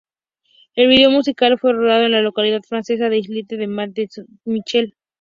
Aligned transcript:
El 0.73 0.87
vídeo 0.87 1.11
musical 1.11 1.59
fue 1.59 1.73
rodado 1.73 2.05
en 2.07 2.13
la 2.13 2.21
localidad 2.23 2.61
francesa 2.67 3.03
del 3.07 3.19
islote 3.19 3.55
de 3.55 3.67
Monte 3.67 4.07
Saint-Michel. 4.09 4.95